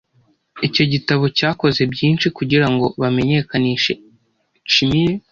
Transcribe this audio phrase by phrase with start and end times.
[0.67, 3.93] Icyo gitabo cyakoze byinshi kugirango bamenyekanishe
[4.71, 5.13] chimie.